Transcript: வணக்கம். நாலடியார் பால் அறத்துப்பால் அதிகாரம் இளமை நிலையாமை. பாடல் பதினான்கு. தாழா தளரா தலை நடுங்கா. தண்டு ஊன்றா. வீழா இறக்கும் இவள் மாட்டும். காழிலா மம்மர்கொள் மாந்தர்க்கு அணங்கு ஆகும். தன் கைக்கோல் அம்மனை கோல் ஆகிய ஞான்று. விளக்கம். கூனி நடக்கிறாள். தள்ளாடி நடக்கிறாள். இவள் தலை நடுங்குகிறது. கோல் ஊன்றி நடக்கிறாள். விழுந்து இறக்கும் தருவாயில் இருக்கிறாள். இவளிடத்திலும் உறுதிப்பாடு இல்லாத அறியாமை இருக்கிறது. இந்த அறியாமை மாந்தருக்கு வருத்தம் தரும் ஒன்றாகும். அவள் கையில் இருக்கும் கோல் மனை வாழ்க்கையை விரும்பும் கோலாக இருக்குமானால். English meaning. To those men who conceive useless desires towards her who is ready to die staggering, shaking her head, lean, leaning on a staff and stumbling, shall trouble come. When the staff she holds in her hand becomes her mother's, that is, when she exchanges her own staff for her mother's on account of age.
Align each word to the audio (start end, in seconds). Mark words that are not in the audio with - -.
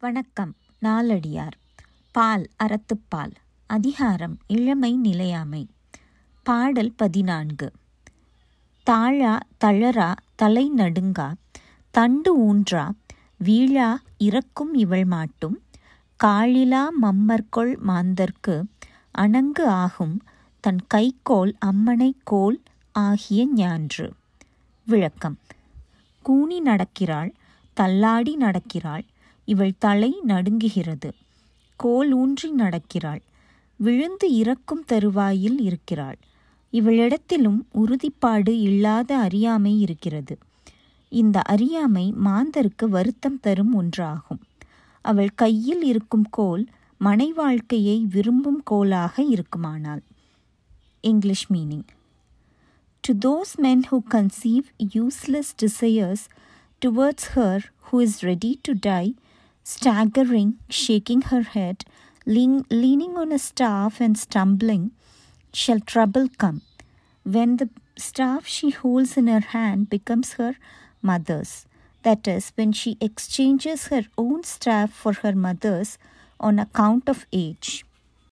வணக்கம். 0.00 0.56
நாலடியார் 0.82 1.52
பால் 2.12 2.50
அறத்துப்பால் 2.64 3.32
அதிகாரம் 3.66 4.38
இளமை 4.46 4.96
நிலையாமை. 4.96 5.68
பாடல் 6.42 6.92
பதினான்கு. 6.92 7.72
தாழா 8.82 9.38
தளரா 9.64 10.14
தலை 10.34 10.70
நடுங்கா. 10.76 11.34
தண்டு 11.90 12.38
ஊன்றா. 12.38 12.90
வீழா 13.44 13.96
இறக்கும் 14.18 14.74
இவள் 14.74 15.04
மாட்டும். 15.04 15.62
காழிலா 16.24 16.84
மம்மர்கொள் 17.02 17.76
மாந்தர்க்கு 17.78 18.64
அணங்கு 19.18 19.64
ஆகும். 19.64 20.22
தன் 20.60 20.86
கைக்கோல் 20.94 21.52
அம்மனை 21.58 22.16
கோல் 22.24 22.62
ஆகிய 22.92 23.46
ஞான்று. 23.46 24.14
விளக்கம். 24.84 25.38
கூனி 26.22 26.62
நடக்கிறாள். 26.62 27.34
தள்ளாடி 27.74 28.36
நடக்கிறாள். 28.36 29.04
இவள் 29.48 29.78
தலை 29.78 30.12
நடுங்குகிறது. 30.26 31.10
கோல் 31.76 32.12
ஊன்றி 32.12 32.48
நடக்கிறாள். 32.58 33.22
விழுந்து 33.76 34.26
இறக்கும் 34.32 34.84
தருவாயில் 34.84 35.58
இருக்கிறாள். 35.58 36.18
இவளிடத்திலும் 36.72 37.60
உறுதிப்பாடு 37.72 38.60
இல்லாத 38.60 39.18
அறியாமை 39.18 39.80
இருக்கிறது. 39.80 40.38
இந்த 41.08 41.42
அறியாமை 41.42 42.14
மாந்தருக்கு 42.24 42.88
வருத்தம் 42.88 43.40
தரும் 43.40 43.74
ஒன்றாகும். 43.82 44.42
அவள் 45.04 45.32
கையில் 45.34 45.82
இருக்கும் 45.82 46.26
கோல் 46.30 46.64
மனை 46.98 47.32
வாழ்க்கையை 47.32 48.06
விரும்பும் 48.10 48.62
கோலாக 48.70 49.22
இருக்குமானால். 49.22 50.02
English 51.00 51.52
meaning. 51.52 51.88
To 53.00 53.12
those 53.26 53.54
men 53.56 53.82
who 53.90 53.98
conceive 54.10 54.66
useless 54.94 55.52
desires 55.62 56.24
towards 56.86 57.28
her 57.34 57.64
who 57.88 58.00
is 58.00 58.24
ready 58.24 58.58
to 58.62 58.72
die 58.80 59.14
staggering, 59.68 60.58
shaking 60.70 61.20
her 61.30 61.42
head, 61.42 61.84
lean, 62.24 62.64
leaning 62.70 63.18
on 63.18 63.30
a 63.30 63.38
staff 63.38 64.00
and 64.00 64.16
stumbling, 64.16 64.92
shall 65.52 65.78
trouble 65.78 66.26
come. 66.38 66.62
When 67.22 67.58
the 67.58 67.68
staff 67.98 68.46
she 68.46 68.70
holds 68.70 69.18
in 69.18 69.26
her 69.26 69.40
hand 69.40 69.90
becomes 69.90 70.32
her 70.34 70.54
mother's, 71.02 71.66
that 72.02 72.26
is, 72.26 72.50
when 72.54 72.72
she 72.72 72.96
exchanges 72.98 73.88
her 73.88 74.04
own 74.16 74.42
staff 74.42 74.90
for 74.90 75.12
her 75.12 75.34
mother's 75.34 75.98
on 76.40 76.58
account 76.58 77.06
of 77.06 77.26
age. 77.30 77.84